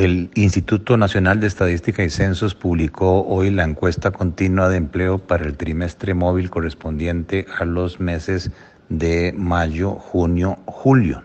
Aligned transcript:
El 0.00 0.30
Instituto 0.34 0.96
Nacional 0.96 1.40
de 1.40 1.46
Estadística 1.46 2.02
y 2.02 2.08
Censos 2.08 2.54
publicó 2.54 3.26
hoy 3.26 3.50
la 3.50 3.64
encuesta 3.64 4.10
continua 4.10 4.70
de 4.70 4.78
empleo 4.78 5.18
para 5.18 5.44
el 5.44 5.58
trimestre 5.58 6.14
móvil 6.14 6.48
correspondiente 6.48 7.44
a 7.58 7.66
los 7.66 8.00
meses 8.00 8.50
de 8.88 9.34
mayo, 9.36 9.90
junio, 9.90 10.58
julio. 10.64 11.22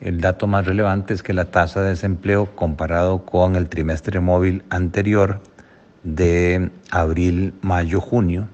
El 0.00 0.20
dato 0.20 0.48
más 0.48 0.66
relevante 0.66 1.14
es 1.14 1.22
que 1.22 1.32
la 1.32 1.52
tasa 1.52 1.80
de 1.80 1.90
desempleo 1.90 2.46
comparado 2.56 3.24
con 3.24 3.54
el 3.54 3.68
trimestre 3.68 4.18
móvil 4.18 4.64
anterior 4.70 5.40
de 6.02 6.72
abril, 6.90 7.54
mayo, 7.62 8.00
junio 8.00 8.48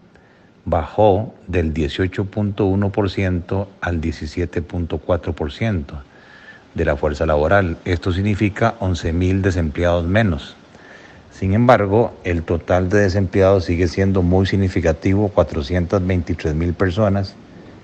bajó 0.67 1.35
del 1.47 1.73
18.1% 1.73 3.69
al 3.81 4.01
17.4% 4.03 6.03
de 6.75 6.85
la 6.85 6.97
fuerza 6.97 7.27
laboral. 7.27 7.79
Esto 7.85 8.13
significa 8.13 8.75
11.000 8.81 9.41
desempleados 9.41 10.05
menos. 10.05 10.57
Sin 11.31 11.55
embargo, 11.55 12.15
el 12.25 12.43
total 12.43 12.89
de 12.89 13.01
desempleados 13.01 13.65
sigue 13.65 13.89
siendo 13.89 14.23
muy 14.23 14.47
significativo, 14.47 15.33
423.000 15.35 16.75
personas, 16.75 17.35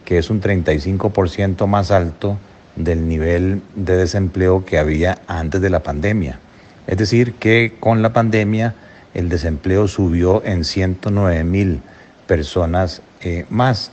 que 0.04 0.18
es 0.18 0.30
un 0.30 0.40
35% 0.40 1.66
más 1.66 1.90
alto 1.90 2.38
del 2.76 3.08
nivel 3.08 3.62
de 3.74 3.96
desempleo 3.96 4.64
que 4.64 4.78
había 4.78 5.18
antes 5.26 5.60
de 5.60 5.70
la 5.70 5.80
pandemia. 5.80 6.38
Es 6.86 6.98
decir, 6.98 7.34
que 7.34 7.74
con 7.80 8.02
la 8.02 8.12
pandemia 8.12 8.74
el 9.14 9.28
desempleo 9.28 9.88
subió 9.88 10.42
en 10.44 10.60
109.000 10.60 11.80
personas 12.26 13.02
eh, 13.22 13.46
más. 13.50 13.90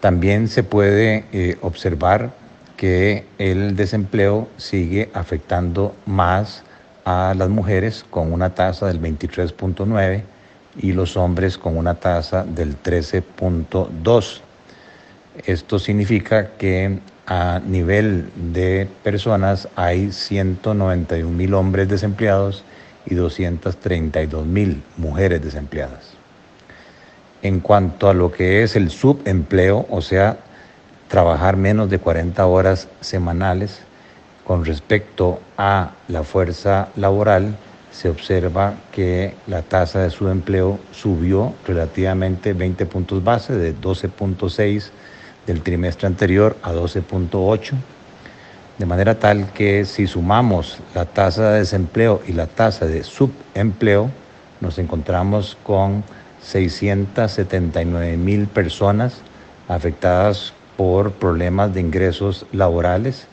También 0.00 0.48
se 0.48 0.62
puede 0.62 1.24
eh, 1.32 1.56
observar 1.62 2.32
que 2.80 3.26
el 3.36 3.76
desempleo 3.76 4.48
sigue 4.56 5.10
afectando 5.12 5.94
más 6.06 6.62
a 7.04 7.34
las 7.36 7.50
mujeres 7.50 8.06
con 8.08 8.32
una 8.32 8.54
tasa 8.54 8.86
del 8.86 8.98
23.9 9.02 10.22
y 10.78 10.94
los 10.94 11.14
hombres 11.18 11.58
con 11.58 11.76
una 11.76 11.96
tasa 11.96 12.42
del 12.42 12.82
13.2. 12.82 14.40
Esto 15.44 15.78
significa 15.78 16.52
que 16.56 17.00
a 17.26 17.60
nivel 17.66 18.30
de 18.34 18.88
personas 19.02 19.68
hay 19.76 20.10
191 20.10 21.30
mil 21.30 21.52
hombres 21.52 21.86
desempleados 21.86 22.64
y 23.04 23.14
232 23.14 24.46
mil 24.46 24.82
mujeres 24.96 25.42
desempleadas. 25.42 26.14
En 27.42 27.60
cuanto 27.60 28.08
a 28.08 28.14
lo 28.14 28.32
que 28.32 28.62
es 28.62 28.74
el 28.74 28.88
subempleo, 28.90 29.86
o 29.90 30.00
sea, 30.00 30.38
trabajar 31.10 31.56
menos 31.56 31.90
de 31.90 31.98
40 31.98 32.46
horas 32.46 32.88
semanales. 33.00 33.80
Con 34.46 34.64
respecto 34.64 35.40
a 35.58 35.90
la 36.08 36.22
fuerza 36.22 36.88
laboral, 36.96 37.56
se 37.90 38.08
observa 38.08 38.74
que 38.92 39.34
la 39.46 39.62
tasa 39.62 40.00
de 40.00 40.10
subempleo 40.10 40.78
subió 40.92 41.52
relativamente 41.66 42.52
20 42.52 42.86
puntos 42.86 43.22
base, 43.22 43.54
de 43.54 43.76
12.6 43.76 44.90
del 45.46 45.62
trimestre 45.62 46.06
anterior 46.06 46.56
a 46.62 46.72
12.8, 46.72 47.72
de 48.78 48.86
manera 48.86 49.18
tal 49.18 49.52
que 49.52 49.84
si 49.84 50.06
sumamos 50.06 50.78
la 50.94 51.06
tasa 51.06 51.50
de 51.50 51.58
desempleo 51.58 52.22
y 52.26 52.32
la 52.32 52.46
tasa 52.46 52.86
de 52.86 53.02
subempleo, 53.02 54.10
nos 54.60 54.78
encontramos 54.78 55.58
con 55.64 56.04
679 56.42 58.16
mil 58.16 58.46
personas 58.46 59.22
afectadas 59.68 60.54
por 60.80 61.12
problemas 61.12 61.74
de 61.74 61.82
ingresos 61.82 62.46
laborales. 62.52 63.26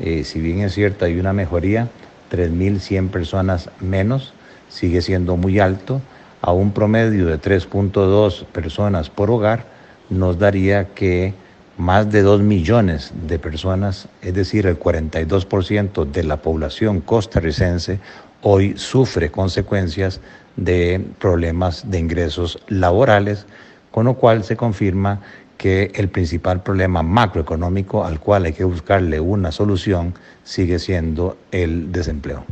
Eh, 0.00 0.24
si 0.24 0.40
bien 0.40 0.62
es 0.62 0.74
cierto, 0.74 1.04
hay 1.04 1.20
una 1.20 1.32
mejoría, 1.32 1.88
3.100 2.32 3.10
personas 3.10 3.70
menos, 3.78 4.32
sigue 4.68 5.00
siendo 5.00 5.36
muy 5.36 5.60
alto. 5.60 6.00
A 6.42 6.50
un 6.50 6.72
promedio 6.72 7.26
de 7.26 7.40
3.2 7.40 8.46
personas 8.46 9.10
por 9.10 9.30
hogar, 9.30 9.64
nos 10.10 10.40
daría 10.40 10.88
que 10.88 11.34
más 11.76 12.10
de 12.10 12.22
2 12.22 12.40
millones 12.40 13.12
de 13.28 13.38
personas, 13.38 14.08
es 14.20 14.34
decir, 14.34 14.66
el 14.66 14.76
42% 14.76 16.04
de 16.04 16.24
la 16.24 16.38
población 16.38 17.00
costarricense, 17.00 18.00
hoy 18.42 18.74
sufre 18.76 19.30
consecuencias 19.30 20.20
de 20.56 21.00
problemas 21.20 21.88
de 21.88 22.00
ingresos 22.00 22.58
laborales, 22.66 23.46
con 23.90 24.06
lo 24.06 24.14
cual 24.14 24.44
se 24.44 24.56
confirma 24.56 25.20
que 25.56 25.90
el 25.94 26.08
principal 26.08 26.62
problema 26.62 27.02
macroeconómico 27.02 28.04
al 28.04 28.20
cual 28.20 28.44
hay 28.44 28.52
que 28.52 28.64
buscarle 28.64 29.18
una 29.20 29.50
solución 29.50 30.14
sigue 30.44 30.78
siendo 30.78 31.36
el 31.50 31.90
desempleo. 31.90 32.44